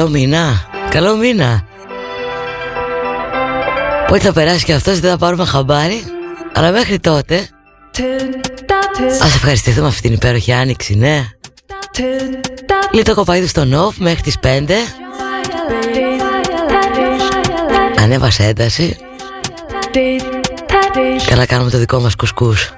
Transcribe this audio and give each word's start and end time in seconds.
Καλό 0.00 0.12
μήνα, 0.12 0.68
καλό 0.90 1.16
μήνα. 1.16 1.64
Μόλι 4.08 4.20
θα 4.20 4.32
περάσει 4.32 4.64
και 4.64 4.72
αυτός, 4.72 5.00
δεν 5.00 5.10
θα 5.10 5.16
πάρουμε 5.16 5.44
χαμπάρι. 5.44 6.04
Αλλά 6.54 6.70
μέχρι 6.70 6.98
τότε, 6.98 7.48
Ας 9.22 9.34
ευχαριστηθούμε 9.34 9.86
αυτήν 9.86 10.02
την 10.02 10.12
υπέροχη 10.12 10.52
άνοιξη, 10.52 10.94
ναι. 10.94 11.24
Λίτο 12.92 13.14
κοπάδι 13.14 13.46
στο 13.46 13.64
Νόφ 13.64 13.96
μέχρι 13.96 14.22
τις 14.22 14.38
5. 14.38 14.72
Ανέβασα 17.98 18.44
ένταση. 18.44 18.96
Καλά, 21.26 21.46
κάνουμε 21.46 21.70
το 21.70 21.78
δικό 21.78 22.00
μας 22.00 22.16
κουσκούς. 22.16 22.72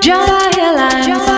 Jump 0.00 0.28
a 0.30 0.54
hill 0.54 0.78
and 0.78 1.06
jump 1.06 1.37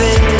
things 0.00 0.39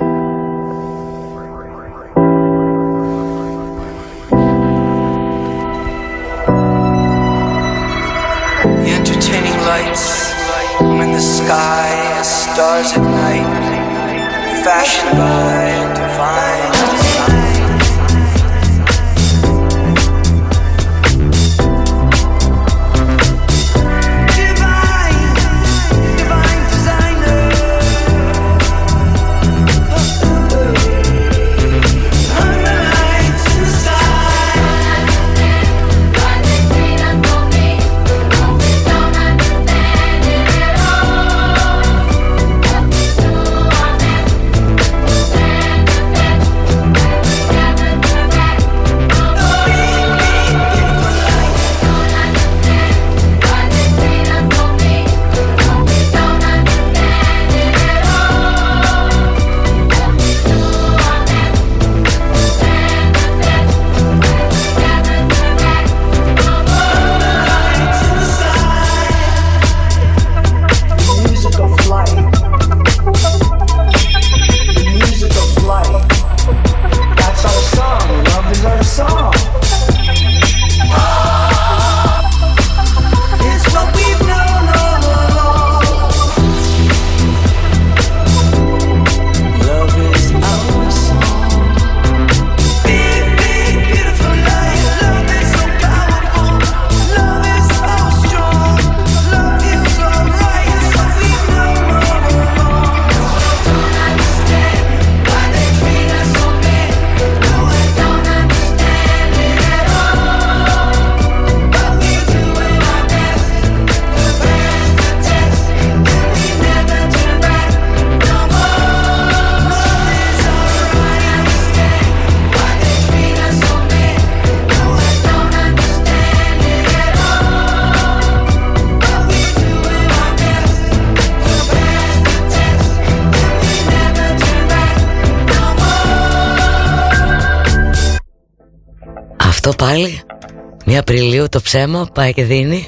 Ψέμα 141.71 142.07
πάει 142.13 142.33
και 142.33 142.43
δίνει. 142.43 142.87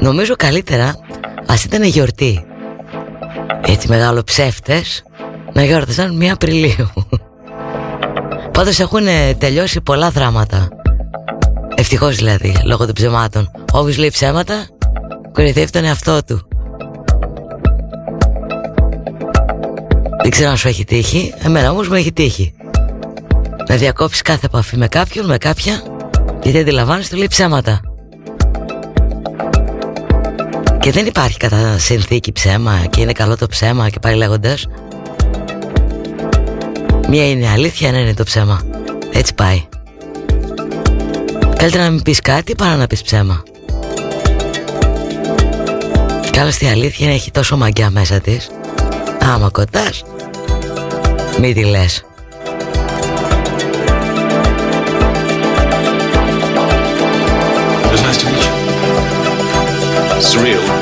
Νομίζω 0.00 0.36
καλύτερα 0.36 0.94
ας 1.46 1.64
ήταν 1.64 1.82
γιορτή. 1.82 2.44
Έτσι 3.66 3.88
μεγάλο 3.88 4.22
ψεύτες 4.22 5.02
Να 5.52 5.64
γιόρτασαν 5.64 6.16
μία 6.16 6.32
Απριλίου. 6.32 6.88
Πάντως 8.52 8.80
έχουν 8.80 9.04
τελειώσει 9.38 9.80
πολλά 9.80 10.10
δράματα. 10.10 10.68
Ευτυχώς 11.74 12.16
δηλαδή 12.16 12.56
λόγω 12.64 12.84
των 12.84 12.94
ψεμάτων 12.94 13.50
Όποιος 13.72 13.96
λέει 13.96 14.10
ψέματα 14.10 14.66
κορυδεύει 15.32 15.70
τον 15.70 15.84
εαυτό 15.84 16.24
του. 16.24 16.48
Δεν 20.22 20.30
ξέρω 20.30 20.50
αν 20.50 20.56
σου 20.56 20.68
έχει 20.68 20.84
τύχει. 20.84 21.34
Εμένα 21.44 21.70
όμως 21.70 21.88
μου 21.88 21.94
έχει 21.94 22.12
τύχει. 22.12 22.54
Να 23.68 23.76
διακόψεις 23.76 24.22
κάθε 24.22 24.46
επαφή 24.46 24.76
με 24.76 24.88
κάποιον, 24.88 25.26
με 25.26 25.38
κάποια 25.38 25.82
γιατί 26.42 26.58
αντιλαμβάνεσαι 26.58 27.10
του 27.10 27.16
λέει 27.16 27.26
ψέματα 27.26 27.80
Και 30.82 30.90
δεν 30.90 31.06
υπάρχει 31.06 31.36
κατά 31.36 31.78
συνθήκη 31.78 32.32
ψέμα 32.32 32.86
Και 32.90 33.00
είναι 33.00 33.12
καλό 33.12 33.36
το 33.36 33.46
ψέμα 33.46 33.90
και 33.90 33.98
πάει 33.98 34.14
λέγοντας. 34.14 34.66
Μία 37.08 37.28
είναι 37.28 37.48
αλήθεια, 37.48 37.88
ένα 37.88 37.98
είναι 37.98 38.14
το 38.14 38.24
ψέμα. 38.24 38.62
Έτσι 39.12 39.34
πάει. 39.34 39.62
Καλύτερα 41.56 41.84
να 41.84 41.90
μην 41.90 42.02
πεις 42.02 42.20
κάτι 42.20 42.54
παρά 42.54 42.76
να 42.76 42.86
πεις 42.86 43.02
ψέμα. 43.02 43.42
Κι 46.30 46.38
άλλωστε 46.38 46.66
η 46.66 46.68
αλήθεια 46.68 47.12
έχει 47.12 47.30
τόσο 47.30 47.56
μαγκιά 47.56 47.90
μέσα 47.90 48.20
της. 48.20 48.50
Άμα 49.20 49.48
κοτάς 49.50 50.02
Μη 51.40 51.54
τη 51.54 51.64
λες 51.64 52.04
surreal 60.32 60.81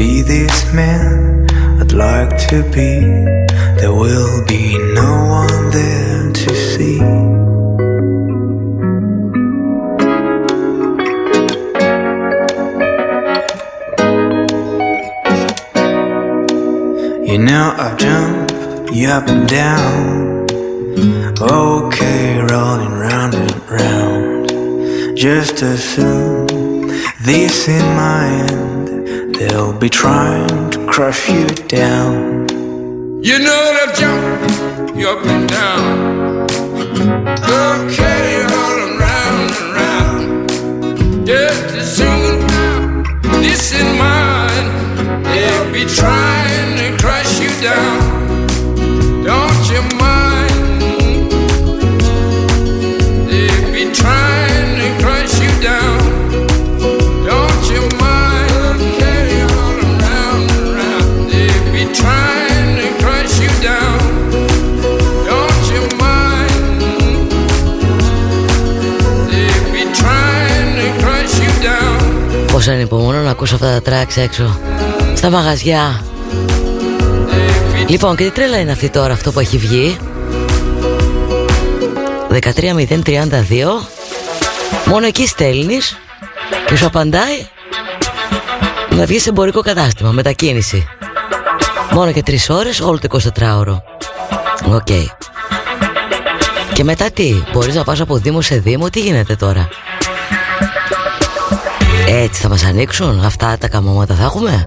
be 0.00 0.22
this 0.22 0.72
man 0.72 1.46
I'd 1.78 1.92
like 1.92 2.32
to 2.48 2.62
be. 2.76 2.90
There 3.78 3.92
will 3.92 4.42
be 4.46 4.78
no 4.94 5.10
one 5.40 5.70
there 5.76 6.32
to 6.32 6.50
see. 6.68 7.00
You 17.30 17.38
know 17.48 17.74
I've 17.84 17.98
jumped 17.98 18.92
you 18.92 19.08
up 19.08 19.28
and 19.28 19.46
down. 19.46 20.46
Okay, 21.42 22.40
rolling 22.50 22.94
round 23.06 23.34
and 23.34 23.70
round. 23.78 24.48
Just 25.14 25.62
as 25.62 25.84
soon 25.84 26.46
this 27.20 27.68
in 27.68 27.84
mind, 27.94 28.79
they'll 29.40 29.72
be 29.72 29.88
trying 29.88 30.70
to 30.70 30.86
crush 30.86 31.30
you 31.30 31.46
down. 31.66 32.46
You 33.22 33.38
know 33.38 33.60
they'll 33.74 33.94
jump 33.94 34.96
you 34.98 35.08
up 35.08 35.24
and 35.24 35.48
down. 35.48 36.46
They'll 37.46 37.88
you 38.34 38.44
around 38.98 39.50
and 39.56 39.72
around. 39.72 41.26
Just 41.26 41.74
as 41.80 41.96
soon 41.96 42.40
this 43.40 43.72
in 43.72 43.96
mind, 43.96 45.24
they'll 45.24 45.72
be 45.72 45.86
trying 45.86 46.76
to 46.76 47.02
crush 47.02 47.40
you 47.40 47.48
down. 47.62 47.99
Down. 72.60 72.66
Πώς 72.66 72.68
ανυπομονώ 72.68 73.18
να 73.18 73.30
ακούσω 73.30 73.54
αυτά 73.54 73.80
τα 73.80 73.90
tracks 73.90 74.16
έξω 74.16 74.58
Στα 75.14 75.30
μαγαζιά. 75.30 76.04
Λοιπόν 77.88 78.16
και 78.16 78.24
τι 78.24 78.30
τρέλα 78.30 78.58
είναι 78.58 78.72
αυτή 78.72 78.88
τώρα 78.88 79.12
αυτό 79.12 79.32
που 79.32 79.40
έχει 79.40 79.58
βγει; 79.58 79.96
13032 82.30 82.36
Μόνο 84.86 85.06
εκεί 85.06 85.26
στέλνεις 85.26 85.98
Και 86.66 86.76
σου 86.76 86.86
απαντάει 86.86 87.46
Να 88.90 89.04
βγεις 89.04 89.22
σε 89.22 89.28
εμπορικό 89.28 89.60
κατάστημα 89.60 90.10
Μετακίνηση. 90.10 90.86
Μόνο 91.90 92.12
και 92.12 92.22
τρεις 92.22 92.50
ώρες 92.50 92.80
όλο 92.80 92.98
το 92.98 93.20
24ωρο 93.38 93.76
Οκ. 94.74 94.86
Και 96.72 96.84
μετά 96.84 97.10
τι 97.10 97.42
Μπορείς 97.52 97.74
να 97.74 97.84
πας 97.84 98.00
από 98.00 98.16
δήμο 98.16 98.40
σε 98.40 98.56
δήμο 98.56 98.90
Τι 98.90 99.00
γίνεται 99.00 99.36
τώρα; 99.36 99.68
Έτσι 102.12 102.42
θα 102.42 102.48
μας 102.48 102.64
ανοίξουν; 102.64 103.20
Αυτά 103.24 103.56
τα 103.58 103.68
καμώματα 103.68 104.14
θα 104.14 104.24
έχουμε; 104.24 104.64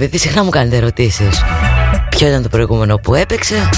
Λοιπόν, 0.00 0.12
επειδή 0.14 0.18
συχνά 0.18 0.44
μου 0.44 0.50
κάνετε 0.50 0.76
ερωτήσεις. 0.76 1.42
Ποιο 2.08 2.28
ήταν 2.28 2.42
το 2.42 2.48
προηγούμενο 2.48 2.96
που 2.96 3.14
έπαιξε; 3.14 3.68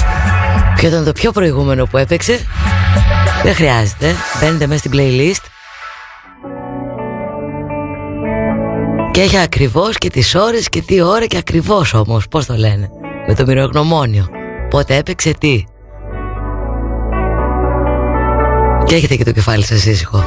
Ποιο 0.75 0.87
ήταν 0.87 1.03
το 1.03 1.11
πιο 1.11 1.31
προηγούμενο 1.31 1.85
που 1.85 1.97
έπαιξε; 1.97 2.39
Δεν 3.43 3.55
χρειάζεται. 3.55 4.15
Μπαίνετε 4.39 4.67
μέσα 4.67 4.79
στην 4.79 4.91
playlist. 4.93 5.45
Και 9.11 9.21
έχει 9.21 9.37
ακριβώς 9.37 9.97
και 9.97 10.09
τις 10.09 10.35
ώρες 10.35 10.69
και 10.69 10.81
τι 10.81 11.01
ώρα 11.01 11.25
και 11.25 11.37
ακριβώς 11.37 11.93
όμως 11.93 12.27
Πώς 12.27 12.45
το 12.45 12.53
λένε 12.55 12.89
Με 13.27 13.35
το 13.35 13.45
μυρογνωμόνιο 13.45 14.27
Πότε 14.69 14.95
έπαιξε 14.95 15.33
τι. 15.39 15.63
Και 18.85 18.95
έχετε 18.95 19.15
και 19.15 19.23
το 19.23 19.31
κεφάλι 19.31 19.63
σας 19.63 19.85
ήσυχο. 19.85 20.23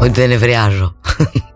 Ότι 0.00 0.10
δεν 0.10 0.30
ευριάζω 0.30 0.94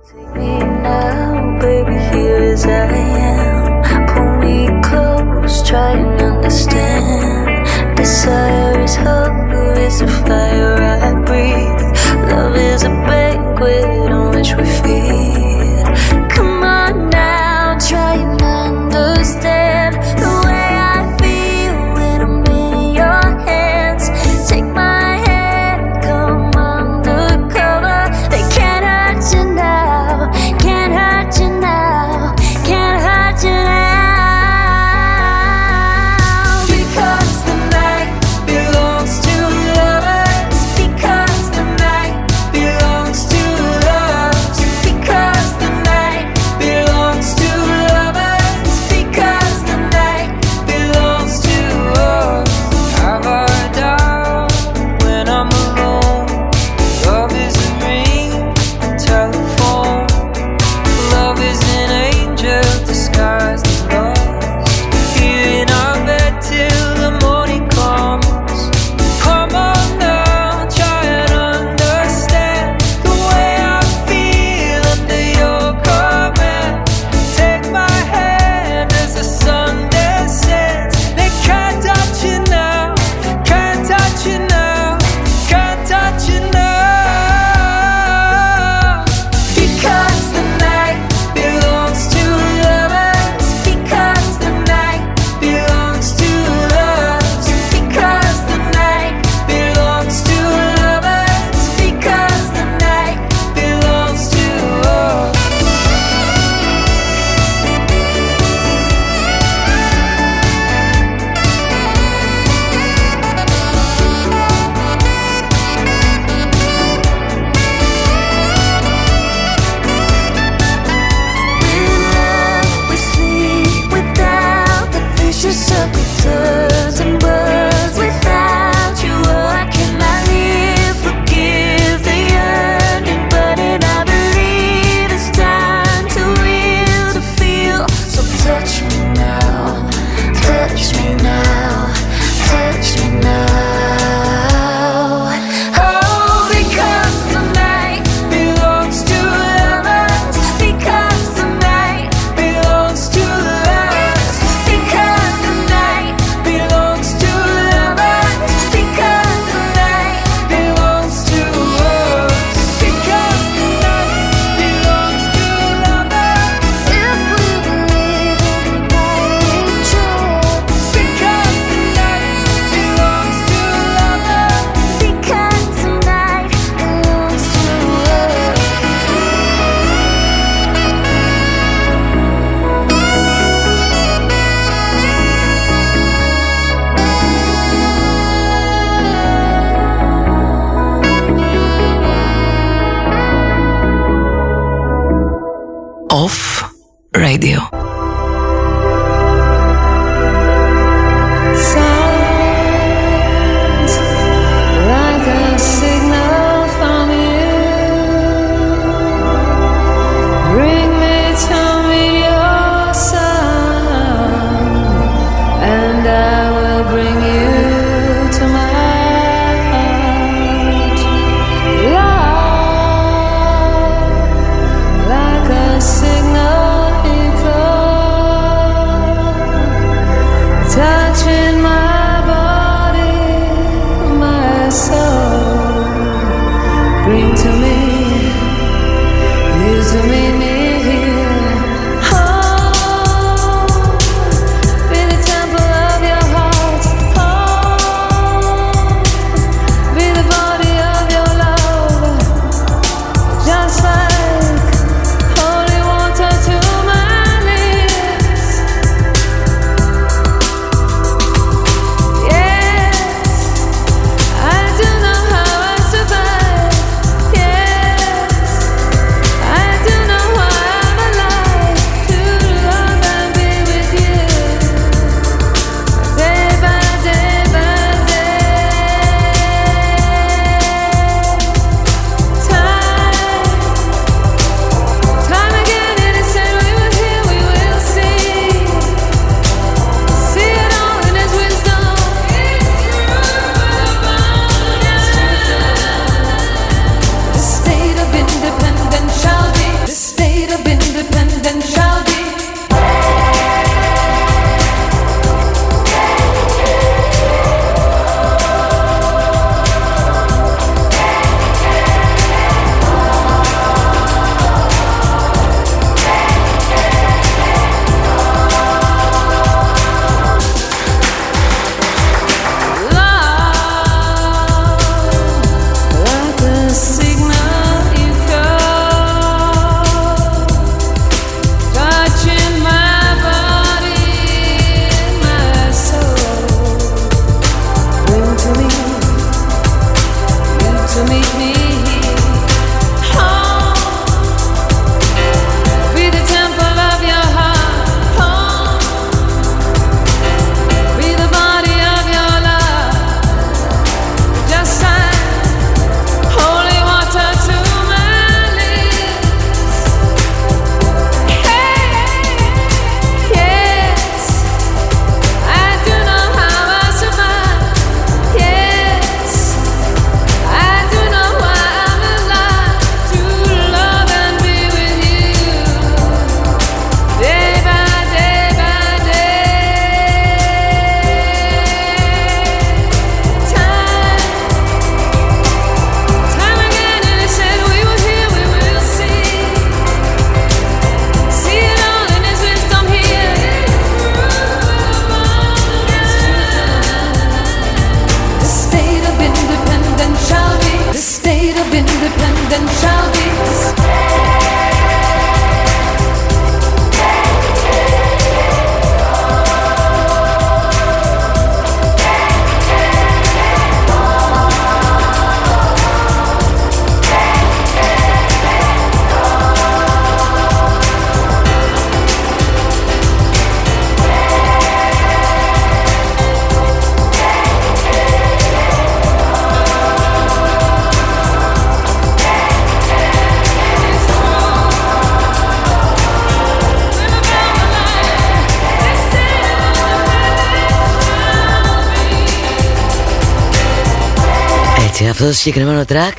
το 445.31 445.37
συγκεκριμένο 445.37 445.85
track. 445.89 446.13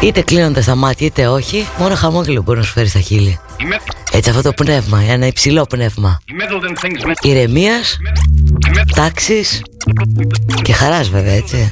Είτε 0.00 0.20
κλείνοντα 0.20 0.62
τα 0.64 0.74
μάτια 0.74 1.06
είτε 1.06 1.26
όχι 1.26 1.66
Μόνο 1.78 1.94
χαμόγελο 1.94 2.42
μπορεί 2.42 2.58
να 2.58 2.64
σου 2.64 2.72
φέρει 2.72 2.88
στα 2.88 2.98
χείλη. 2.98 3.38
Έτσι 4.12 4.30
αυτό 4.30 4.42
το 4.42 4.52
πνεύμα 4.52 5.02
Ένα 5.08 5.26
υψηλό 5.26 5.64
πνεύμα. 5.64 6.20
Ηρεμίας 7.22 7.98
Τάξης 8.94 9.62
Και 10.62 10.72
χαράς 10.72 11.08
βέβαια 11.08 11.32
έτσι. 11.32 11.70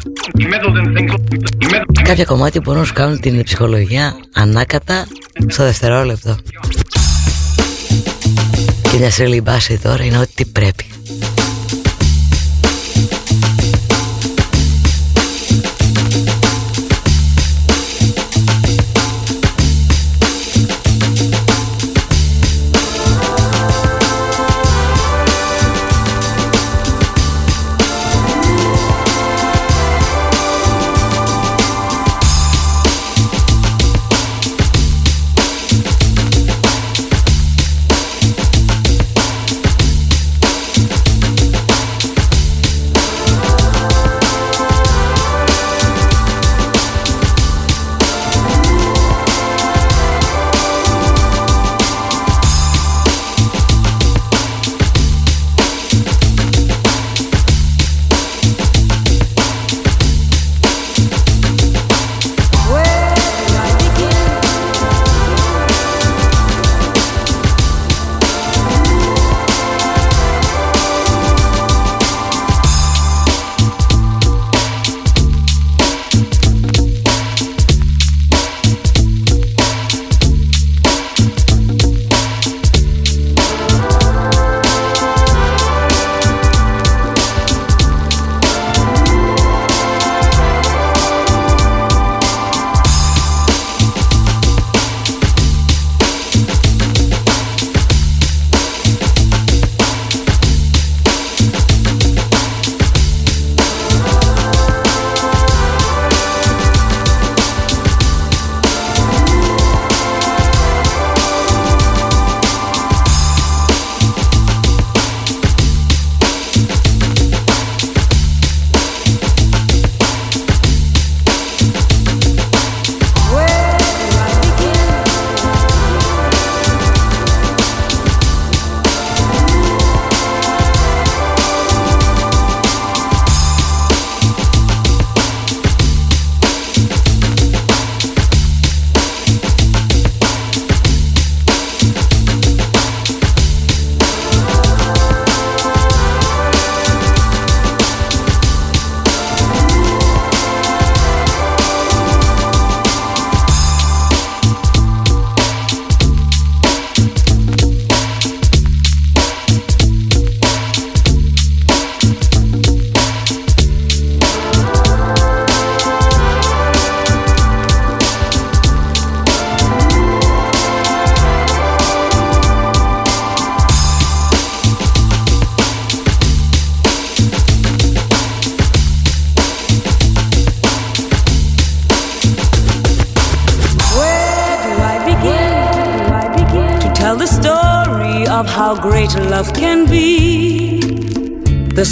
Κάποια 2.02 2.24
κομμάτια 2.24 2.60
μπορούν 2.64 2.80
να 2.80 2.86
σου 2.86 2.92
κάνουν 2.92 3.20
την 3.20 3.42
ψυχολογία 3.42 4.14
Ανάκατα 4.34 5.06
Στο 5.46 5.64
δευτερόλεπτο. 5.64 6.36
Και 8.90 8.98
μια 8.98 9.10
σρελή 9.10 9.40
μπάση 9.40 9.78
τώρα 9.78 10.04
είναι 10.04 10.18
ό,τι 10.18 10.44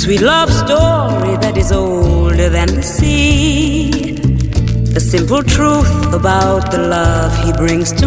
sweet 0.01 0.22
love 0.22 0.51
story 0.51 1.36
that 1.44 1.59
is 1.59 1.70
older 1.70 2.48
than 2.48 2.68
the 2.74 2.82
sea. 2.82 3.90
The 4.94 4.98
simple 4.98 5.42
truth 5.42 6.14
about 6.14 6.70
the 6.70 6.78
love 6.78 7.36
he 7.44 7.53
brings 7.53 7.92
to 8.01 8.07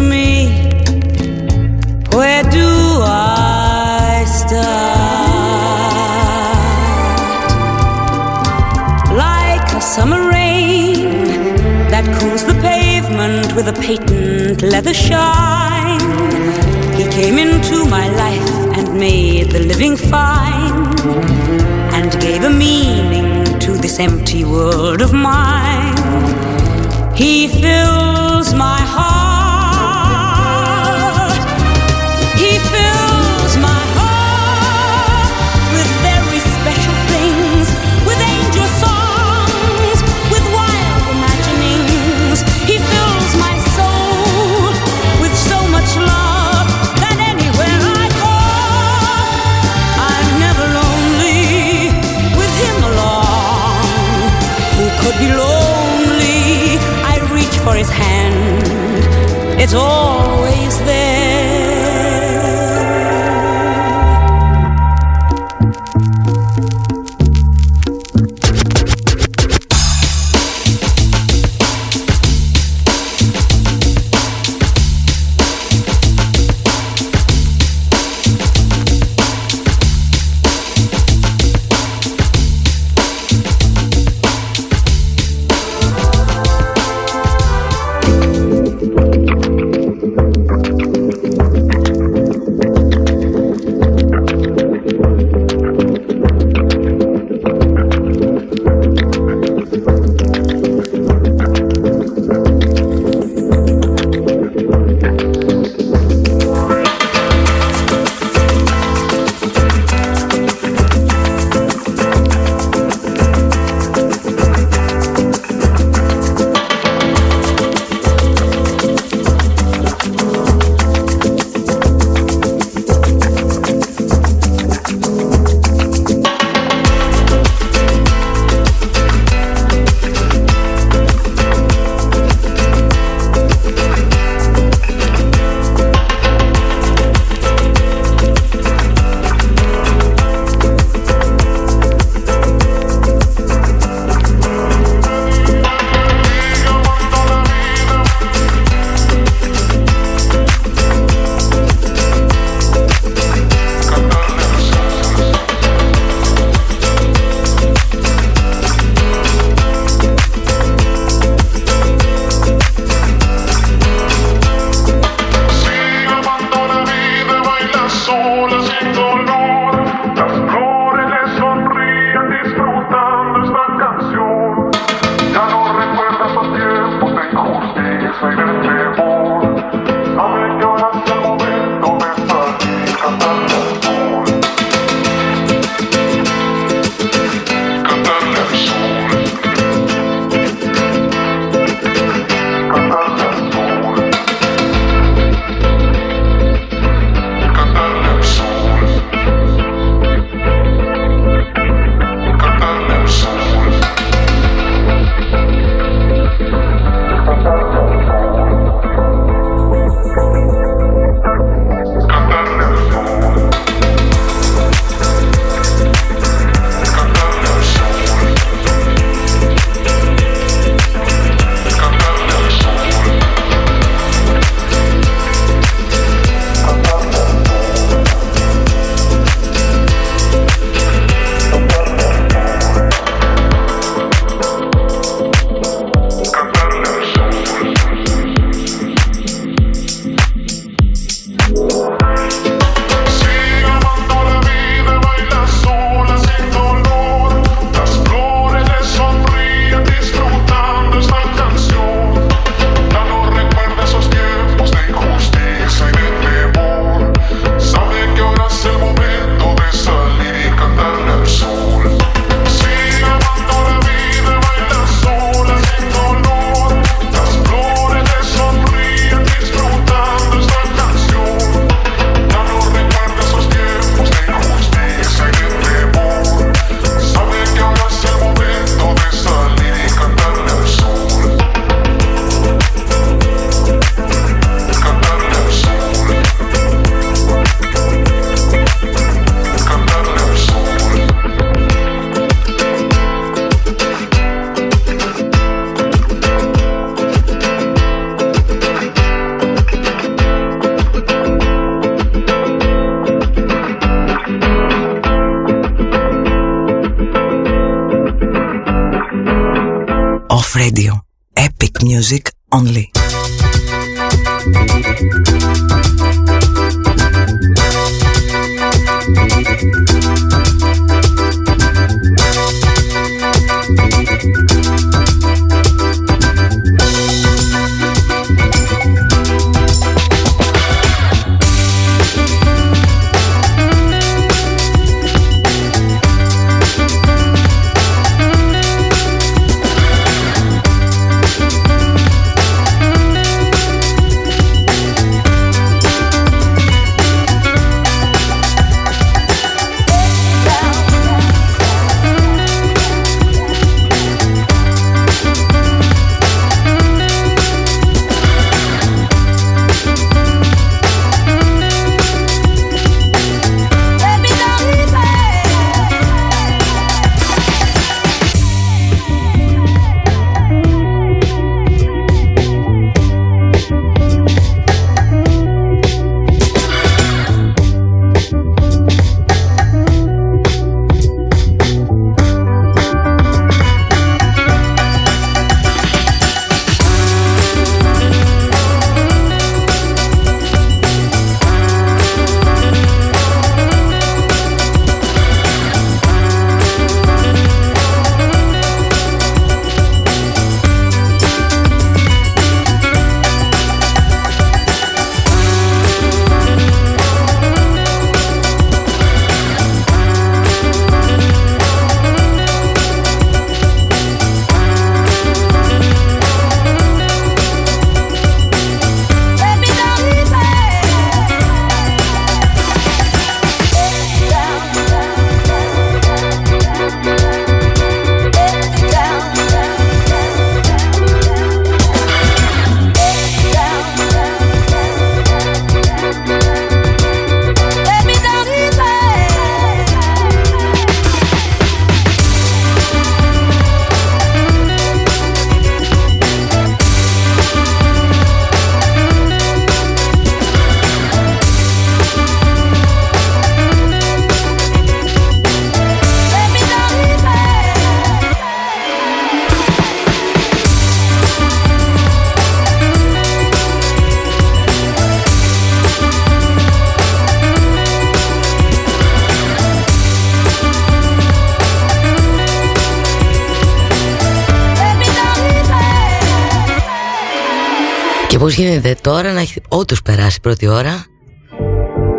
Πώς 478.54 478.64
γίνεται 478.64 478.96
τώρα 479.00 479.32
να 479.32 479.40
έχει 479.40 479.60
όντως 479.68 480.02
περάσει 480.02 480.40
πρώτη 480.40 480.66
ώρα 480.66 481.04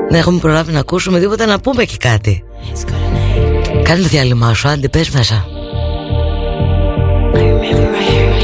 Να 0.10 0.18
έχουμε 0.18 0.40
προλάβει 0.40 0.72
να 0.72 0.80
ακούσουμε 0.80 1.20
τίποτα 1.20 1.46
να 1.46 1.60
πούμε 1.60 1.84
και 1.84 1.98
κάτι. 2.00 2.44
Κάνε 3.84 4.02
το 4.02 4.08
διάλειμμα 4.08 4.54
σου, 4.54 4.68
άντε 4.68 4.90
πες 4.90 5.10
μέσα. 5.10 5.46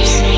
This 0.02 0.31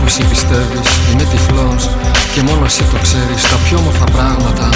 που 0.00 0.06
εσύ 0.10 0.22
πιστεύεις 0.32 0.88
είμαι 1.08 1.24
τυφλός 1.32 1.82
και 2.32 2.40
μόνο 2.48 2.62
εσύ 2.70 2.82
το 2.92 2.98
ξέρεις. 3.06 3.40
Τα 3.52 3.58
πιο 3.64 3.76
όμορφα 3.82 4.06
πράγματα 4.16 4.66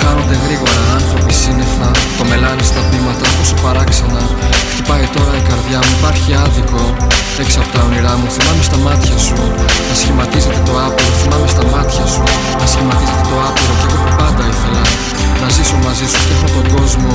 χάνονται 0.00 0.36
γρήγορα 0.44 0.80
Άνθρωποι 0.98 1.32
σύννεφα, 1.42 1.88
το 2.18 2.24
μελάνι 2.30 2.64
στα 2.70 2.82
τμήματα 2.88 3.26
πόσο 3.36 3.56
παράξενα. 3.64 4.22
Χτυπάει 4.70 5.06
τώρα 5.16 5.34
η 5.42 5.44
καρδιά 5.50 5.78
μου, 5.84 5.92
υπάρχει 5.98 6.30
άδικο. 6.44 6.82
Έξω 7.42 7.58
από 7.62 7.70
τα 7.74 7.80
όνειρά 7.86 8.12
μου, 8.18 8.26
θυμάμαι 8.34 8.62
στα 8.68 8.78
μάτια 8.86 9.16
σου. 9.26 9.38
Να 9.88 9.94
σχηματίζεται 10.00 10.60
το 10.68 10.72
άπειρο, 10.86 11.14
θυμάμαι 11.22 11.48
στα 11.54 11.64
μάτια 11.72 12.04
σου. 12.12 12.22
Να 12.60 12.66
σχηματίζεται 12.72 13.24
το 13.30 13.36
άπειρο 13.48 13.74
και 13.80 13.86
εγώ 13.88 13.96
που 14.04 14.12
πάντα 14.20 14.42
ήθελα 14.52 14.82
να 15.44 15.50
ζήσω 15.50 15.76
μαζί 15.86 16.06
σου, 16.10 16.18
φτιάχνω 16.24 16.48
τον 16.58 16.66
κόσμο. 16.76 17.12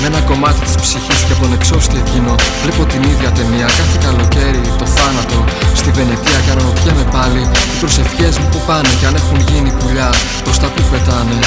Με 0.00 0.06
ένα 0.10 0.20
κομμάτι 0.30 0.60
της 0.66 0.74
ψυχής 0.82 1.20
και 1.26 1.32
από 1.34 1.42
τον 1.44 1.52
εξώστη 1.52 1.96
εκείνο. 2.04 2.34
Βλέπω 2.62 2.82
την 2.92 3.02
ίδια 3.12 3.30
ταινία 3.38 3.68
κάθε 3.78 3.96
καλοκαίρι 4.06 4.60
Το 4.80 4.86
θάνατο. 4.96 5.38
Στη 5.80 5.90
Βενετία 5.90 6.38
Κανονοτιέμαι 6.48 7.04
πάλι. 7.16 7.42
Οι 7.72 7.76
προσευχές 7.80 8.38
μου 8.38 8.48
που 8.52 8.60
πάνε 8.66 8.90
και 8.98 9.06
αν 9.06 9.14
έχουν 9.14 9.38
γίνει 9.48 9.70
πουλιά 9.78 10.10
προς 10.44 10.58
τα 10.58 10.68
που 10.74 10.82
πετάνε. 10.90 11.38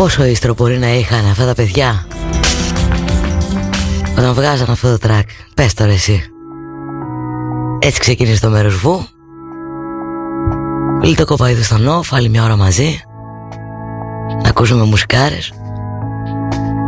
Πόσο 0.00 0.24
ίστρο 0.24 0.54
μπορεί 0.54 0.78
να 0.78 0.94
είχαν 0.94 1.26
αυτά 1.30 1.46
τα 1.46 1.54
παιδιά; 1.54 2.06
Όταν 4.18 4.34
βγάζαν 4.34 4.70
αυτό 4.70 4.98
το 4.98 5.08
track 5.08 5.24
Πες 5.54 5.74
τώρα 5.74 5.92
εσύ. 5.92 6.22
Έτσι 7.78 8.00
ξεκίνησε 8.00 8.40
το 8.40 8.50
μέρος 8.50 8.76
βου. 8.76 9.06
Λίγο 11.02 11.24
κοπαίδου 11.24 11.62
στον 11.62 11.82
νοφ 11.82 12.14
Άλλη 12.14 12.28
μια 12.28 12.44
ώρα 12.44 12.56
μαζί. 12.56 13.00
Να 14.42 14.48
ακούσουμε 14.48 14.84
μουσικάρες. 14.84 15.52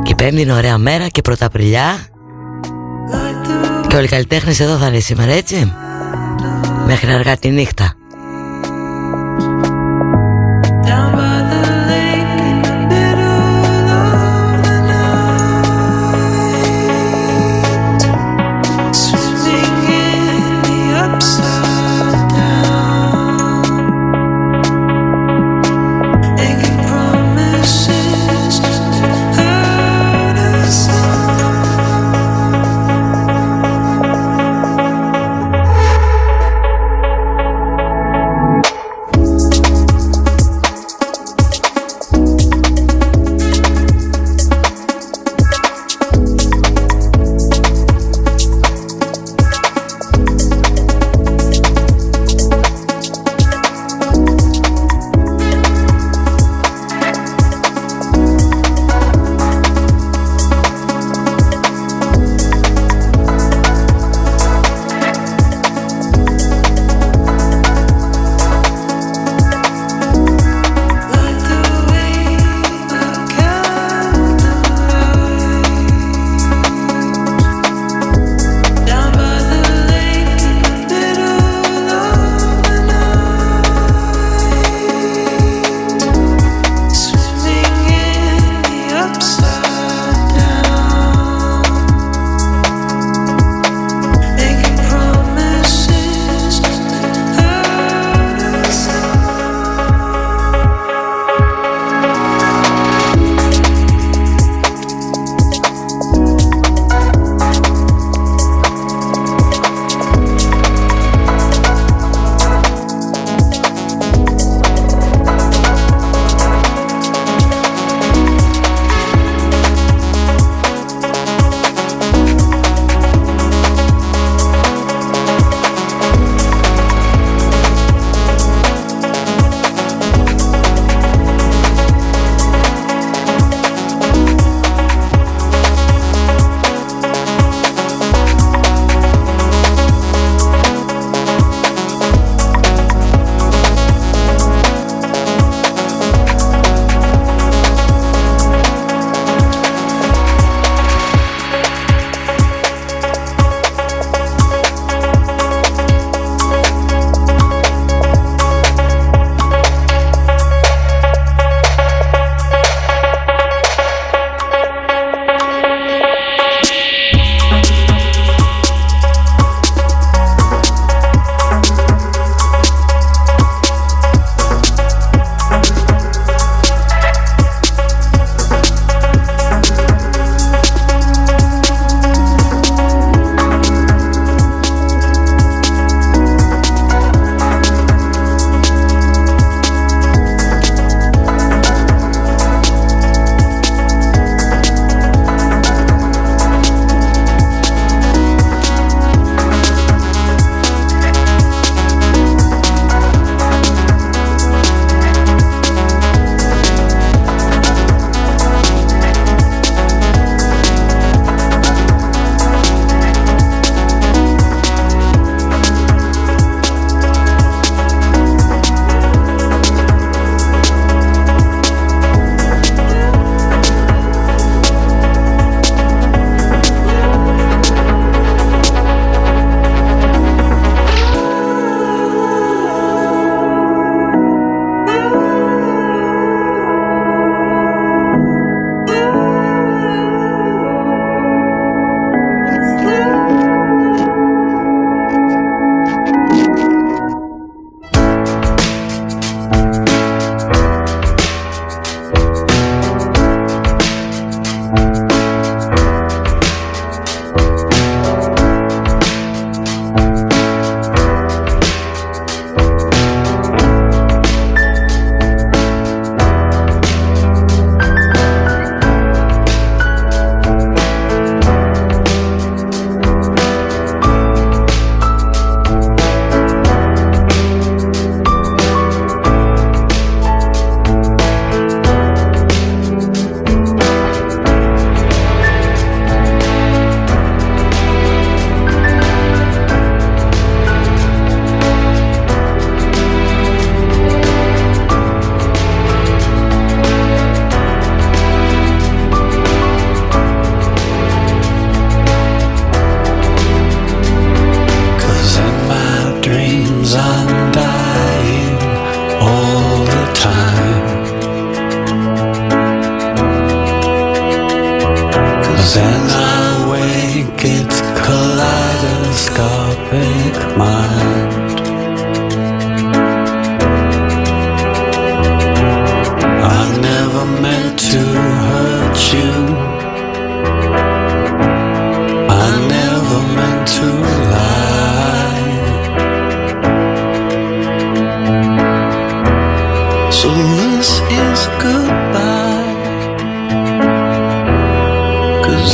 Και 0.03 0.15
πέμπτη 0.15 0.53
ωραία 0.53 0.79
μέρα 0.79 1.09
Και 1.09 1.21
πρωταπριλιά 1.21 2.07
Και 3.87 3.97
όλοι 3.97 4.05
οι 4.05 4.09
καλλιτέχνες 4.09 4.61
εδώ 4.61 4.77
θα 4.77 4.87
είναι 4.87 4.99
σήμερα 4.99 5.33
έτσι. 5.33 5.73
Μέχρι 6.87 7.13
αργά 7.13 7.37
τη 7.37 7.49
νύχτα. 7.49 7.95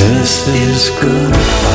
This 0.08 0.48
is 0.48 0.88
goodbye. 1.00 1.67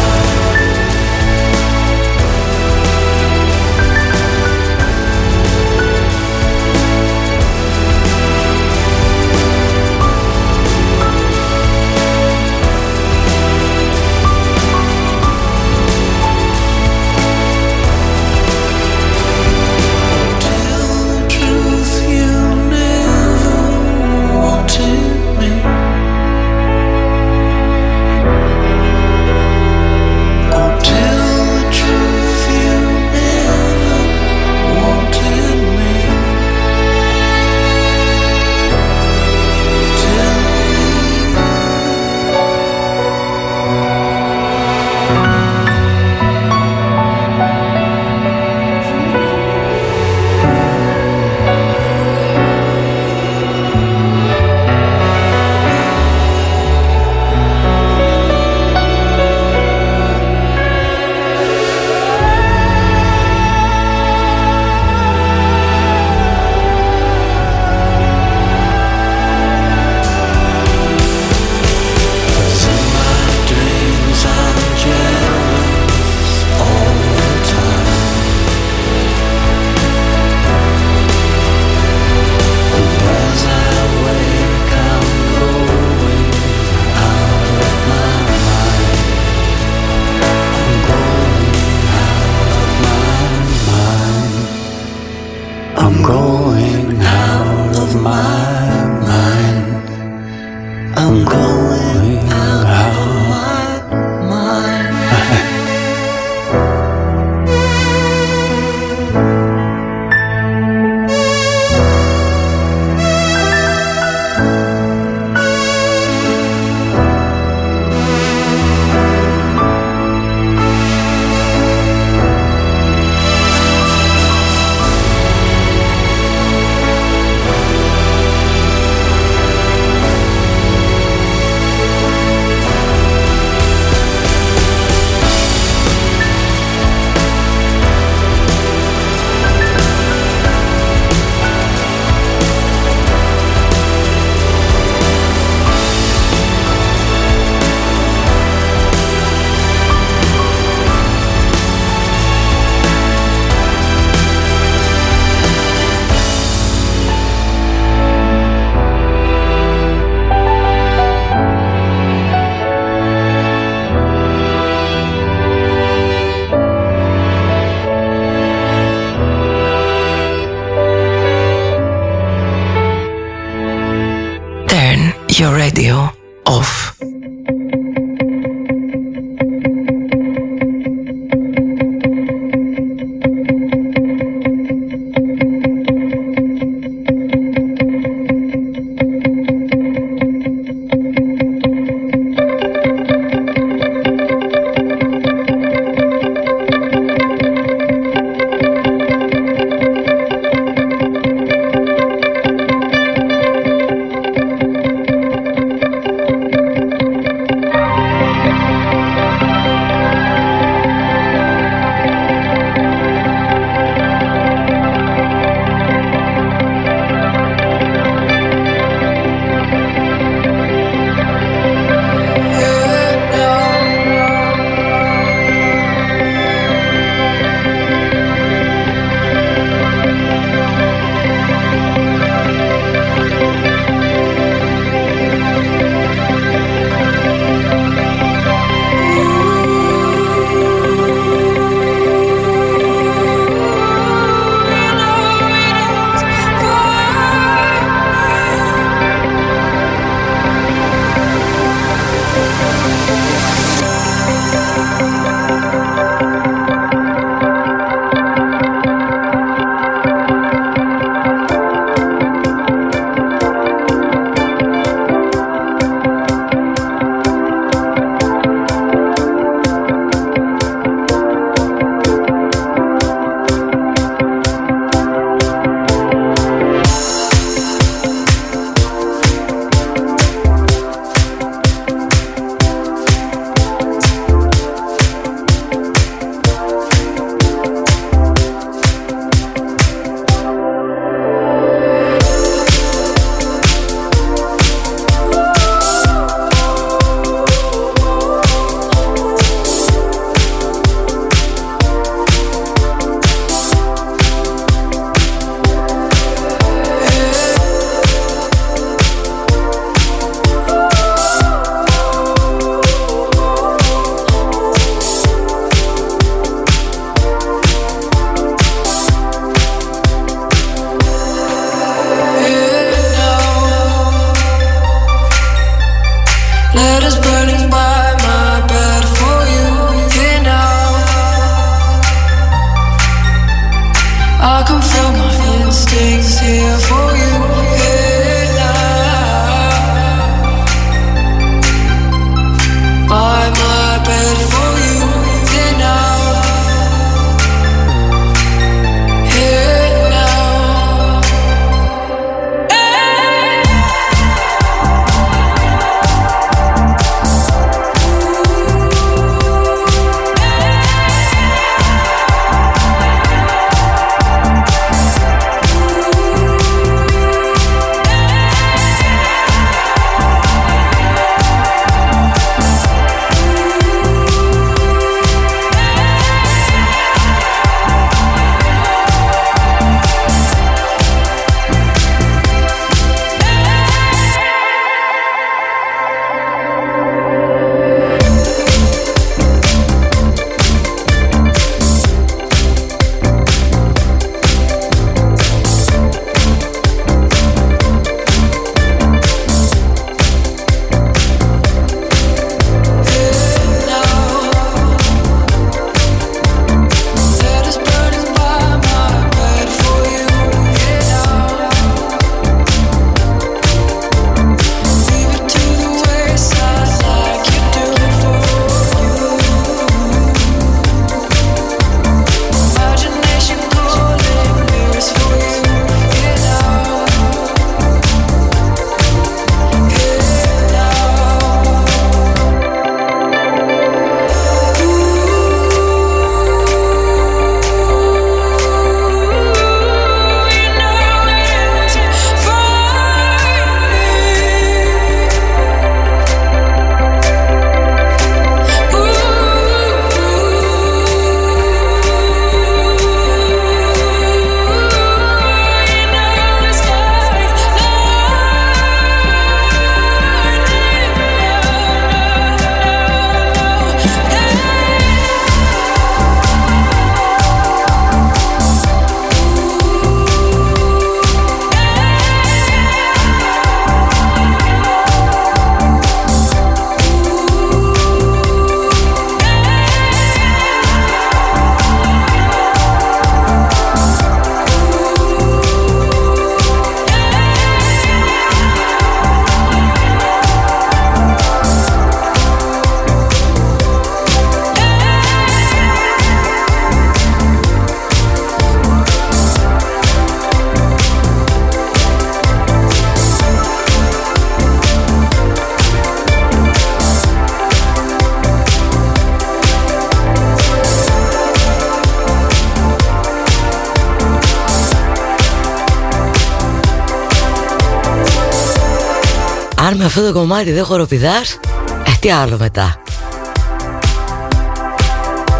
Αυτό 520.15 520.25
το 520.25 520.39
κομμάτι 520.39 520.71
δεν 520.71 520.85
χοροπηδάς. 520.85 521.59
Ε 522.05 522.11
τι 522.19 522.31
άλλο 522.31 522.57
μετά. 522.57 523.01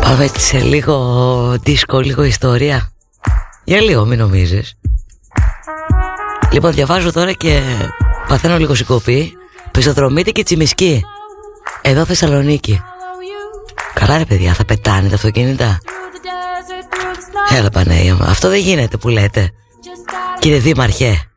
Πάμε 0.02 0.30
σε 0.38 0.60
λίγο 0.60 1.58
δίσκο, 1.64 2.00
λίγο 2.00 2.24
ιστορία. 2.24 2.92
Για 3.64 3.82
λίγο 3.82 4.06
μην 4.06 4.20
νομίζεις. 4.20 4.78
Λοιπόν 6.52 6.72
διαβάζω 6.72 7.12
τώρα 7.12 7.32
και 7.32 7.62
παθαίνω 8.28 8.58
λίγο 8.58 8.76
συγκοπή 8.76 9.34
Πεζοδρομίτη 9.72 10.32
και 10.32 10.44
Τσιμισκή. 10.44 11.04
Εδώ 11.82 12.06
Θεσσαλονίκη. 12.06 12.82
Καλά 13.94 14.18
ρε 14.18 14.26
παιδιά 14.26 14.54
θα 14.54 14.66
πετάνε 14.66 15.10
τα 15.10 15.16
αυτοκίνητα. 15.16 15.80
Έλα 17.58 17.70
Πανέια 17.70 18.18
Αυτό 18.22 18.50
δεν 18.50 18.60
γίνεται 18.60 18.98
που 18.98 19.10
λέτε. 19.10 19.52
Κύριε 20.40 20.60
Δήμαρχε 20.60 21.33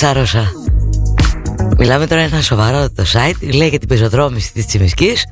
ψάρωσα 0.00 0.52
Μιλάμε 1.78 2.06
τώρα 2.06 2.20
ένα 2.20 2.40
σοβαρό 2.40 2.90
το 2.90 3.04
site 3.12 3.54
Λέει 3.54 3.68
για 3.68 3.78
την 3.78 3.88
πεζοδρόμηση 3.88 4.52
της 4.52 4.66
Τσιμισκής. 4.66 5.26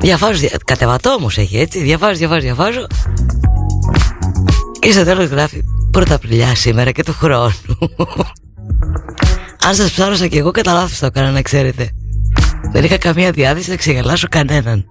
Διαβάζω, 0.00 0.46
κατεβατό 0.64 1.10
όμως 1.10 1.38
έχει 1.38 1.58
έτσι 1.58 1.82
Διαβάζω, 1.82 2.18
διαβάζω, 2.18 2.40
διαβάζω. 2.40 2.86
Και 4.78 4.92
στο 4.92 5.04
τέλος 5.04 5.28
γράφει 5.28 5.62
Πρώτα 5.90 6.14
Απριλιά 6.14 6.54
σήμερα 6.54 6.90
και 6.90 7.02
του 7.02 7.12
χρόνου. 7.12 7.78
Αν 9.66 9.74
σας 9.74 9.90
ψάρωσα 9.90 10.26
και 10.26 10.38
εγώ 10.38 10.50
κατά 10.50 10.72
λάθος 10.72 10.98
το 10.98 11.06
έκανα 11.06 11.30
να 11.30 11.42
ξέρετε. 11.42 11.90
Δεν 12.72 12.84
είχα 12.84 12.96
καμία 12.96 13.30
διάθεση 13.30 13.70
να 13.70 13.76
ξεγελάσω 13.76 14.26
κανέναν. 14.30 14.84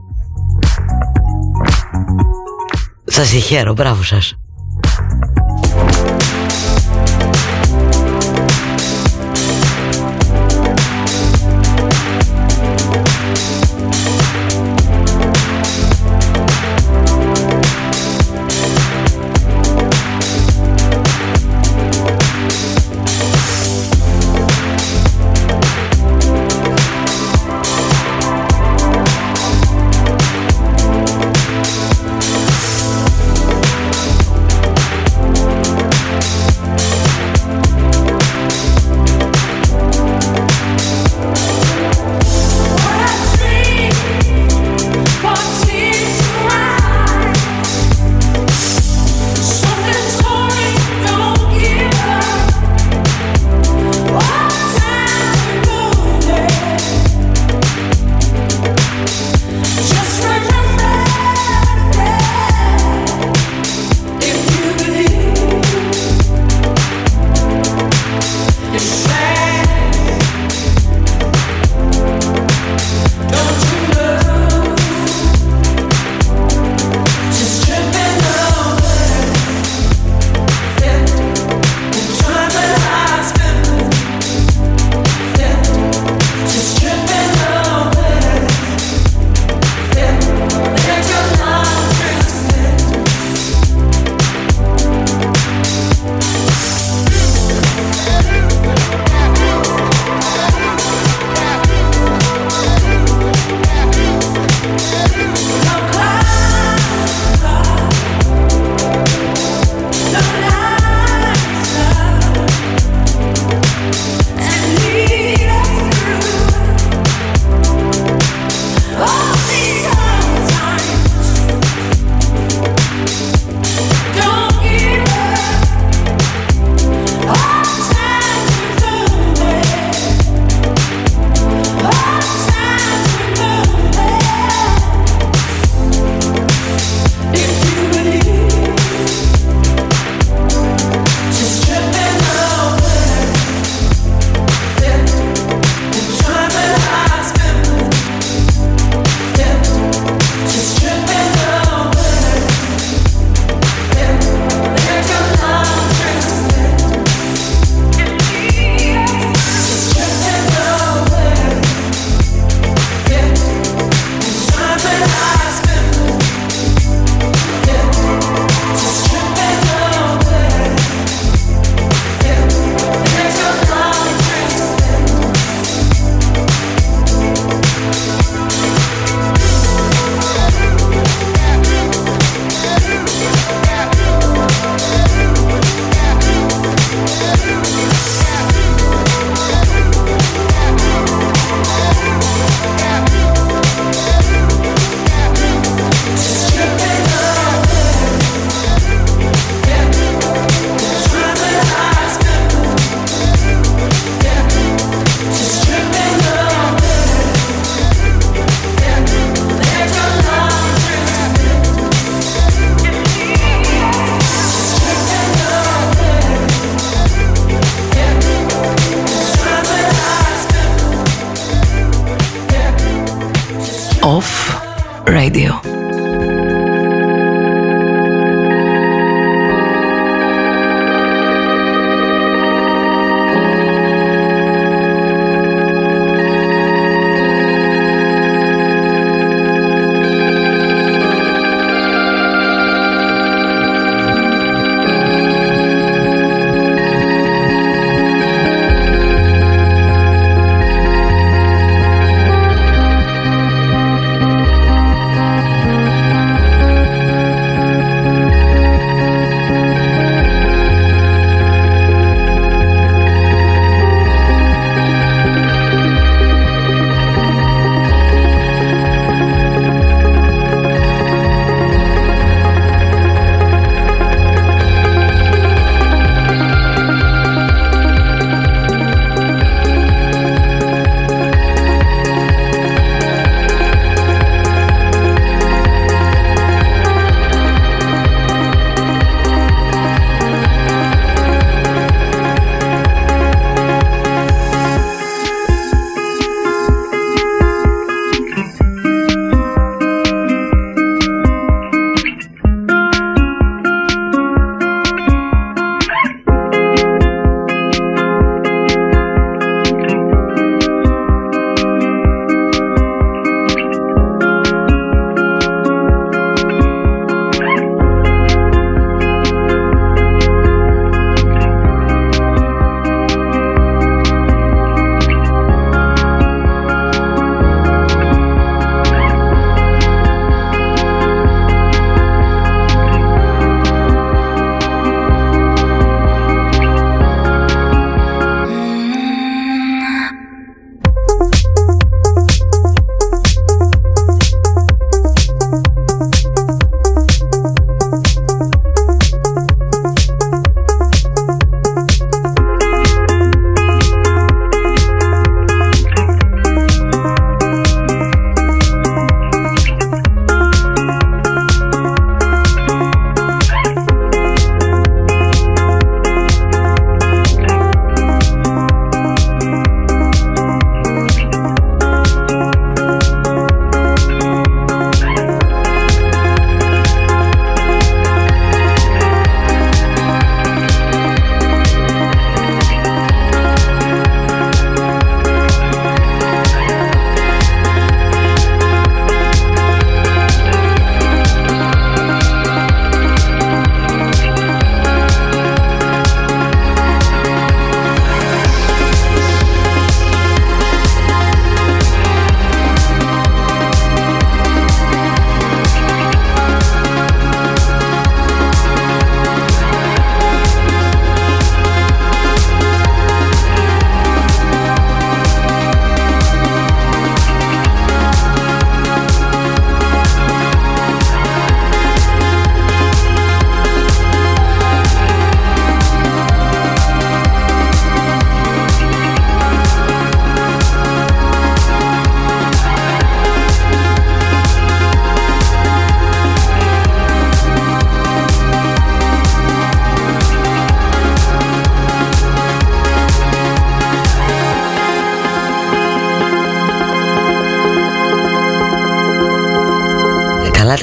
Σας 3.06 3.28
συγχαίρω, 3.28 3.74
μπράβο 3.74 4.04
σας 4.04 4.36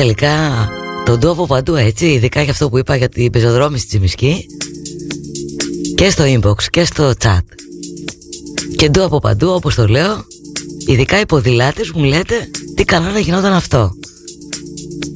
τελικά 0.01 0.69
τον 1.05 1.21
τόπο 1.21 1.47
παντού 1.47 1.75
έτσι 1.75 2.07
Ειδικά 2.07 2.43
για 2.43 2.53
αυτό 2.53 2.69
που 2.69 2.79
είπα 2.79 2.97
για 2.97 3.09
την 3.09 3.31
πεζοδρόμηση 3.31 3.83
της 3.83 3.91
Τζιμισκή 3.91 4.47
Και 5.95 6.11
στο 6.11 6.25
inbox 6.27 6.63
και 6.71 6.85
στο 6.85 7.13
chat. 7.23 7.41
Και 8.77 8.89
ντου 8.89 9.03
από 9.03 9.19
παντού 9.19 9.49
όπως 9.49 9.75
το 9.75 9.87
λέω 9.87 10.25
Ειδικά 10.87 11.21
οι 11.21 11.27
ποδηλάτες 11.27 11.91
μου 11.91 12.05
λέτε 12.05 12.51
Τι 12.75 12.85
καλά 12.85 13.11
να 13.11 13.19
γινόταν 13.19 13.53
αυτό. 13.53 13.93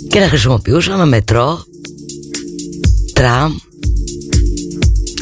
Και 0.09 0.21
να 0.21 0.29
χρησιμοποιούσαμε 0.29 1.07
μετρό 1.07 1.65
Τραμ 3.13 3.55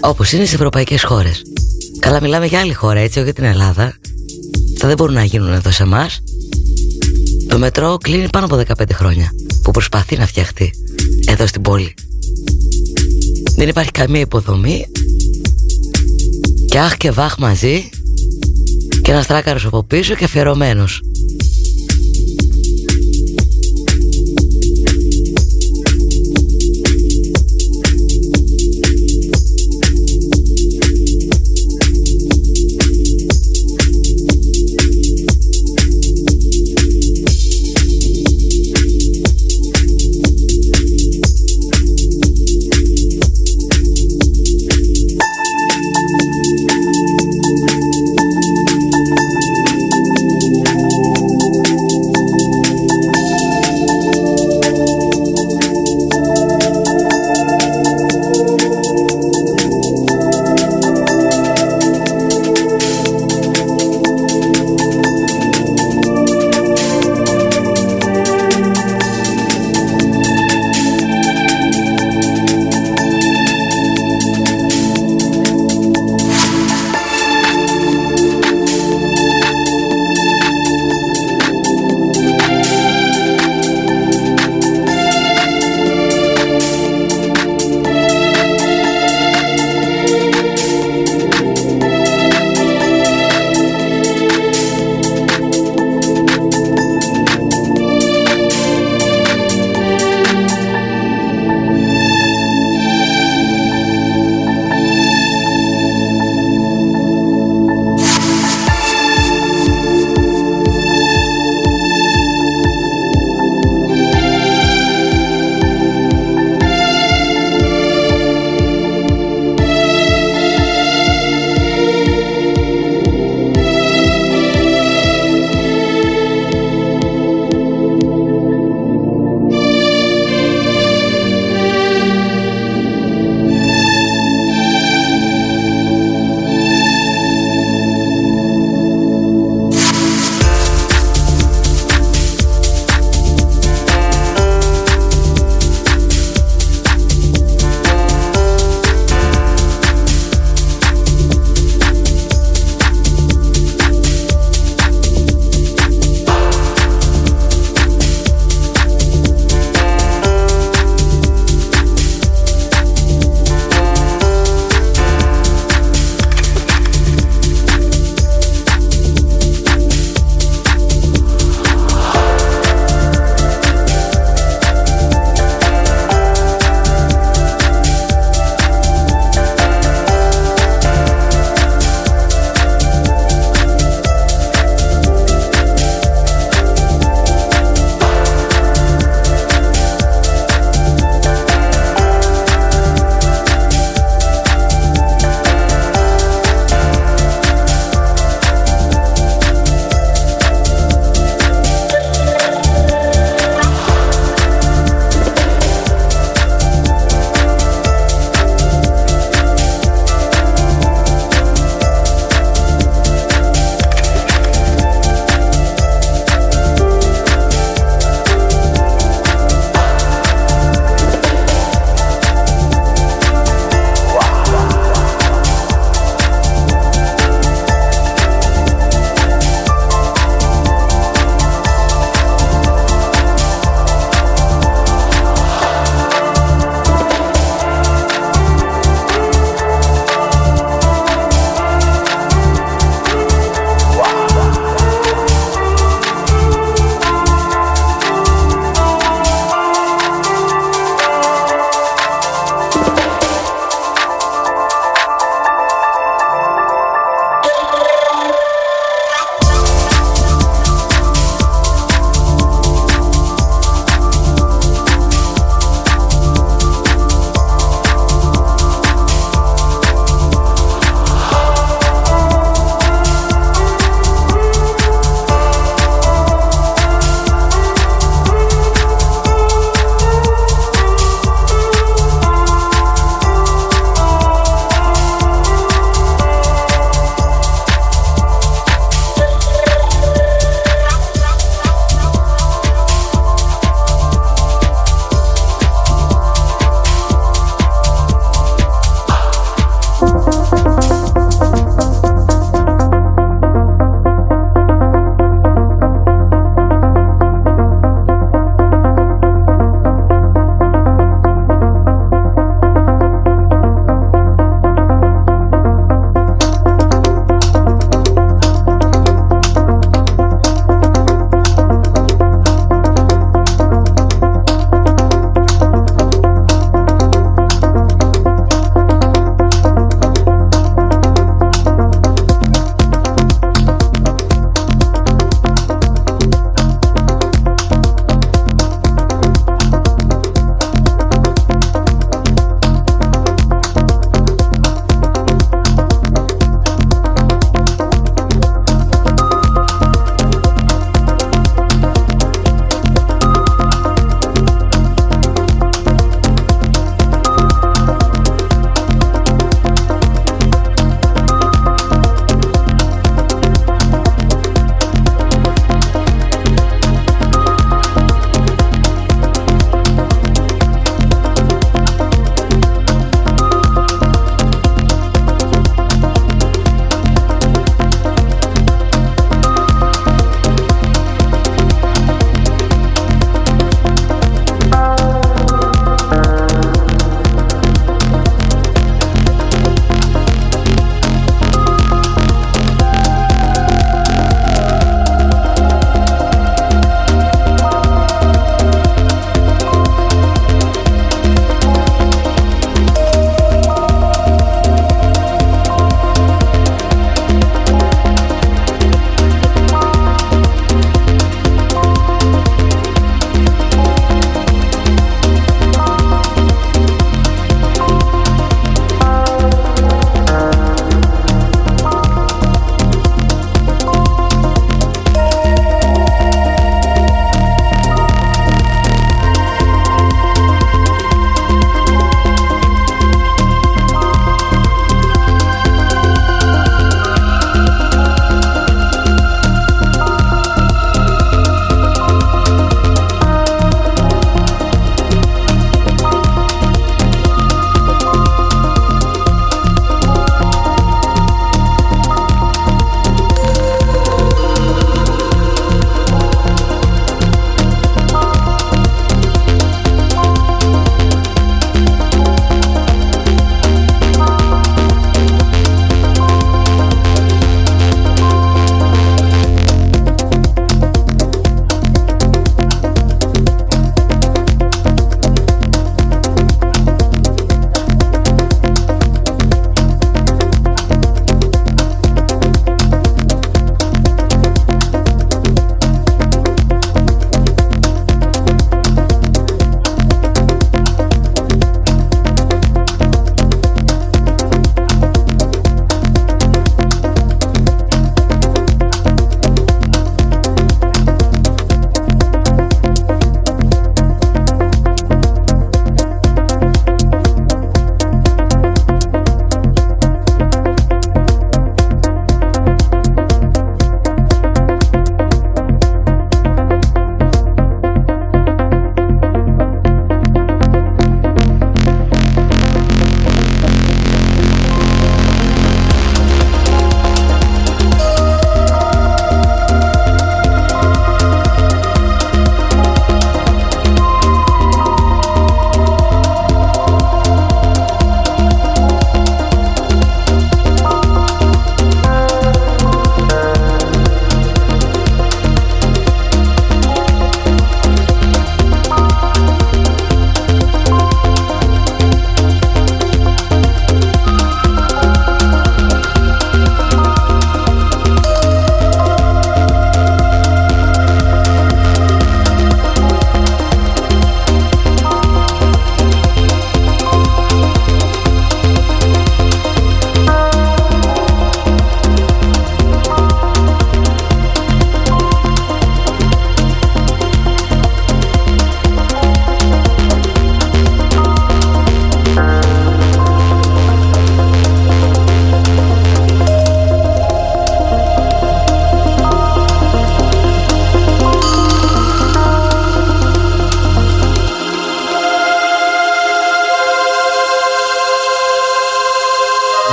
Όπως 0.00 0.32
είναι 0.32 0.44
σε 0.44 0.54
ευρωπαϊκές 0.54 1.02
χώρες. 1.02 1.42
Καλά 1.98 2.20
μιλάμε 2.20 2.46
για 2.46 2.60
άλλη 2.60 2.72
χώρα 2.72 2.98
έτσι 2.98 3.18
όχι 3.18 3.24
για 3.24 3.34
την 3.34 3.44
Ελλάδα. 3.44 3.98
Θα 4.76 4.86
δεν 4.86 4.96
μπορούν 4.96 5.14
να 5.14 5.24
γίνουν 5.24 5.52
εδώ 5.52 5.70
σε 5.70 5.82
εμάς. 5.82 6.22
Το 7.48 7.58
μετρό 7.58 7.96
κλείνει 7.96 8.28
πάνω 8.30 8.44
από 8.44 8.56
15 8.56 8.84
χρόνια 8.92 9.32
Που 9.70 9.76
προσπαθεί 9.76 10.16
να 10.16 10.26
φτιαχτεί 10.26 10.72
Εδώ 11.26 11.46
στην 11.46 11.62
πόλη. 11.62 11.94
Δεν 13.56 13.68
υπάρχει 13.68 13.90
καμία 13.90 14.20
υποδομή. 14.20 14.86
Και 16.66 16.78
αχ 16.78 16.96
και 16.96 17.10
βάχ 17.10 17.38
μαζί. 17.38 17.88
Και 19.02 19.10
ένας 19.10 19.26
τράκαρος 19.26 19.64
από 19.64 19.82
πίσω 19.82 20.14
και 20.14 20.24
αφιερωμένος 20.24 21.02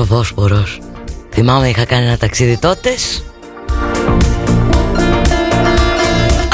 ο 0.00 0.04
Βόσπορος. 0.04 0.78
Θυμάμαι 1.30 1.68
είχα 1.68 1.84
κάνει 1.84 2.06
ένα 2.06 2.16
ταξίδι 2.16 2.58
τότες. 2.58 3.24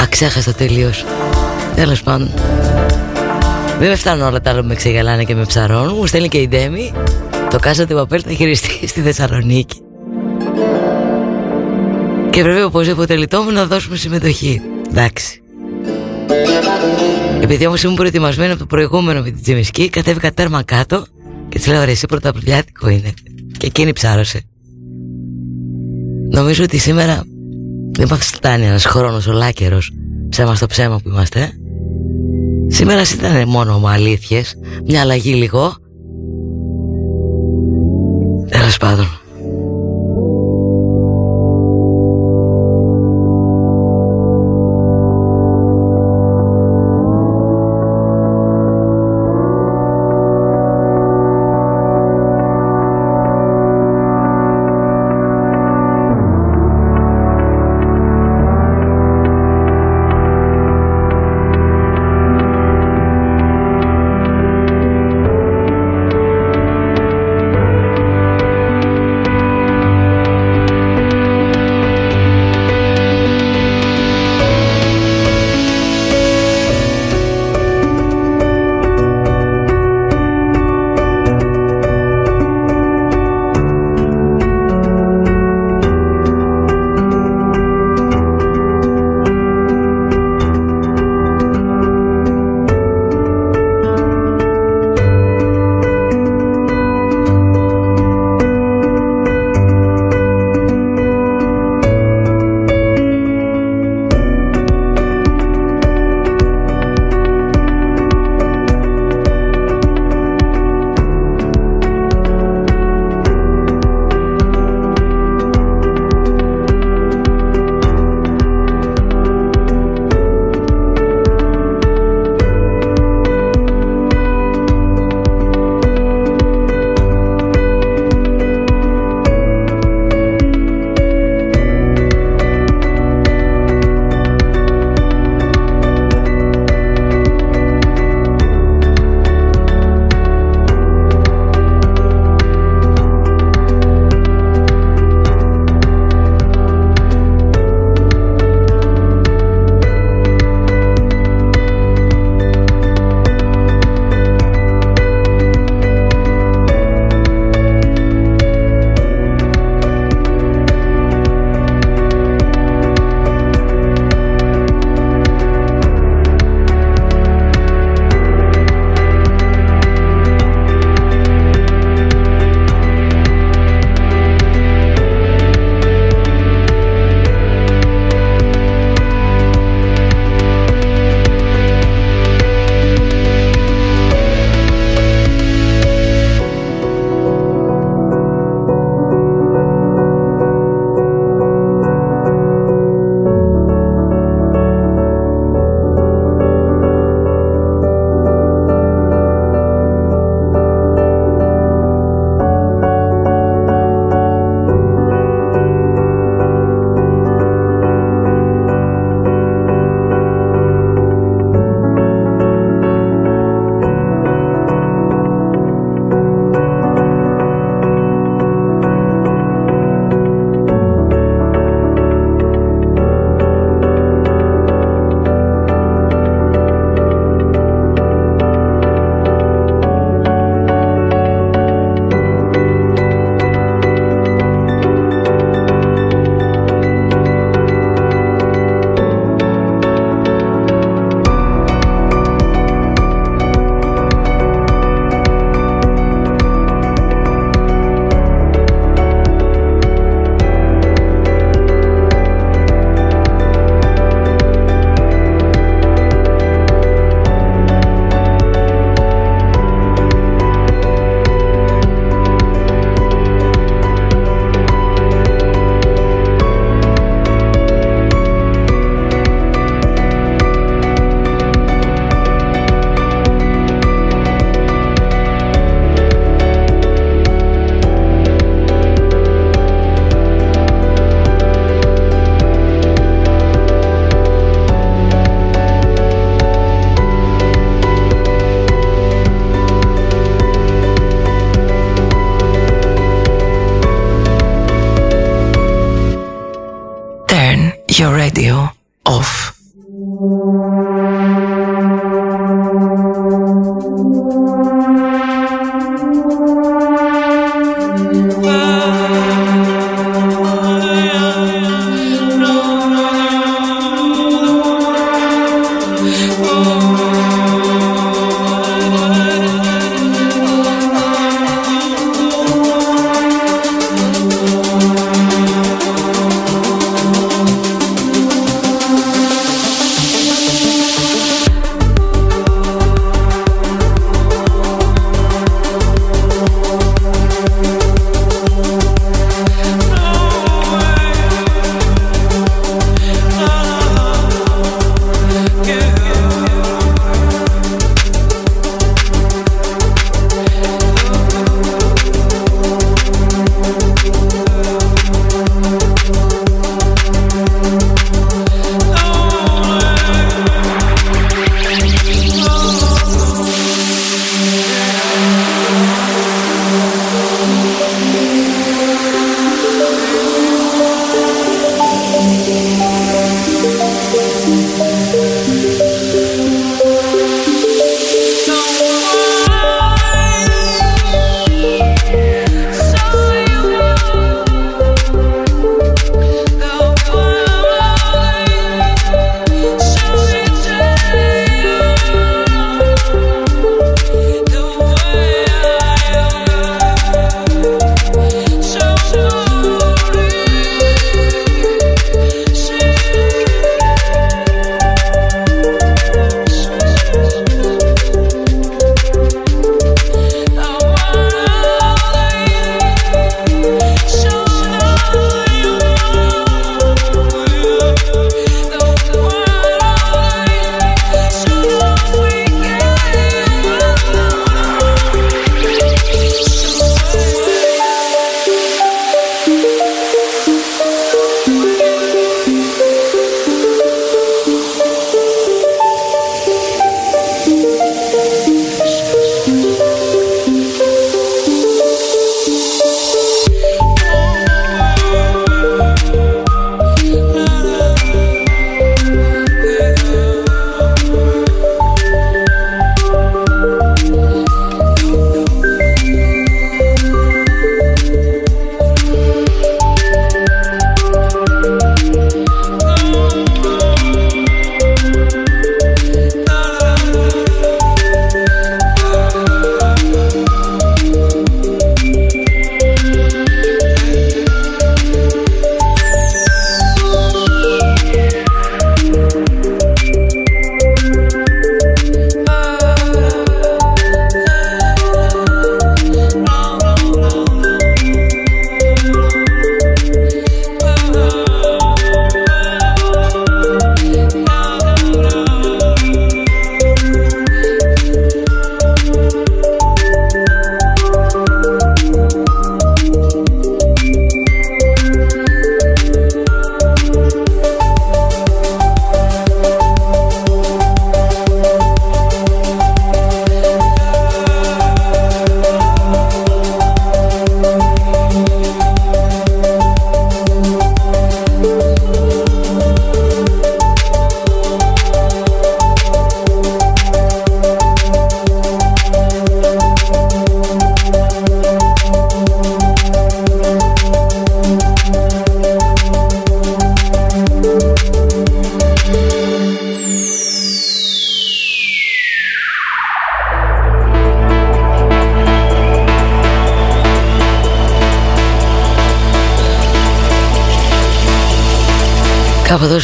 Αξέχασα 0.01 0.53
τελείως. 0.53 1.05
Τέλος 1.75 2.03
πάντων. 2.03 2.31
Δεν 3.79 3.89
με 3.89 3.95
φτάνουν 3.95 4.27
όλα 4.27 4.41
τα 4.41 4.49
άλλα 4.49 4.61
που 4.61 4.67
με 4.67 4.75
ξεγελάνε 4.75 5.23
και 5.23 5.35
με 5.35 5.45
ψαρώνουν. 5.45 5.95
Μου 5.95 6.05
στέλνει 6.05 6.27
και 6.27 6.37
η 6.37 6.47
Ντέμι. 6.47 6.91
Το 7.49 7.59
Κάσα 7.59 7.85
την 7.85 7.95
Παπέλ 7.95 8.21
θα 8.25 8.33
χειριστεί 8.33 8.87
στη 8.87 9.01
Θεσσαλονίκη. 9.01 9.81
Και 12.29 12.41
πρέπει 12.41 12.61
οπωσδήποτε 12.61 13.15
λιτόμουν 13.15 13.53
να 13.53 13.65
δώσουμε 13.65 13.95
συμμετοχή. 13.95 14.61
Εντάξει. 14.89 15.41
Επειδή 17.41 17.65
όμως 17.65 17.83
ήμουν 17.83 17.95
προετοιμασμένο 17.95 18.51
από 18.51 18.59
το 18.59 18.65
προηγούμενο 18.65 19.21
με 19.21 19.31
την 19.31 19.41
Τζιμισκή 19.41 19.89
Κατέβηκα 19.89 20.31
τέρμα 20.31 20.63
κάτω 20.63 21.05
Και 21.49 21.57
της 21.57 21.67
λέω 21.67 21.83
ρε 21.83 21.91
εσύ 21.91 22.05
πρωταπριλιάτικο 22.05 22.89
είναι 22.89 23.09
και 23.09 23.16
εκείνη 23.67 23.93
ψάρωσε. 23.93 24.41
Νομίζω 26.29 26.63
ότι 26.63 26.77
σήμερα 26.77 27.23
δεν 27.91 28.07
μας 28.09 28.25
φτάνει 28.25 28.65
ένας 28.65 28.85
χρόνος 28.85 29.27
ολάκερος 29.27 29.91
ψέμα 30.29 30.55
στο 30.55 30.65
ψέμα 30.65 30.99
που 30.99 31.09
είμαστε. 31.09 31.51
Σήμερα 32.67 33.01
ήταν 33.13 33.49
μόνο 33.49 33.79
με 33.79 33.89
αλήθειες, 33.89 34.55
μια 34.85 35.01
αλλαγή 35.01 35.33
λίγο. 35.33 35.75
Τέλος 38.49 38.77
πάντων. 38.77 39.16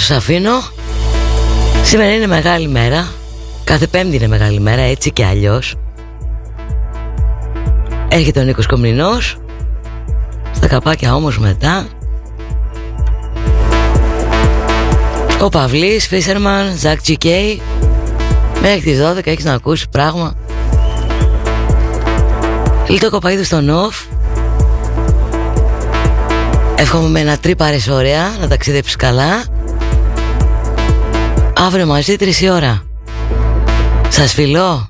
Σας 0.04 0.18
αφήνω. 0.18 0.52
Σήμερα 1.84 2.14
είναι 2.14 2.28
μεγάλη 2.28 2.68
μέρα. 2.68 3.08
Κάθε 3.64 3.88
πέμπτη 3.88 4.16
είναι 4.16 4.28
μεγάλη 4.28 4.60
μέρα 4.60 4.82
έτσι 4.82 5.12
και 5.12 5.26
αλλιώς. 5.26 5.76
Έρχεται 8.08 8.40
ο 8.40 8.44
Νίκος 8.44 8.66
Κομνηνός. 8.66 9.38
Στα 10.52 10.68
καπάκια 10.68 11.16
όμως 11.16 11.40
μετά. 11.40 11.88
Ο 15.42 15.50
Παυλής, 15.50 16.08
Φίσερμαν, 16.08 16.78
Ζακ 16.78 17.02
Τζικέι 17.02 17.62
Μέχρι 18.62 18.80
τις 18.80 19.00
12 19.00 19.28
έχεις 19.32 19.46
να 19.46 19.54
ακούσεις 19.54 19.88
πράγμα. 19.90 20.36
Λίτο 22.88 23.10
κοπαίδου 23.10 23.44
στον 23.44 23.70
off 23.70 24.08
Εύχομαι 26.76 27.10
με 27.10 27.20
ένα 27.20 27.38
τρίπαρες 27.38 27.88
ωραία 27.88 28.36
Να 28.42 28.48
ταξιδέψεις 28.48 28.96
καλά 28.96 29.53
Αύριο 31.66 31.86
μαζί 31.86 32.16
τρεις 32.16 32.42
η 32.42 32.50
ώρα. 32.50 32.84
Σας 34.10 34.34
φιλώ 34.34 34.90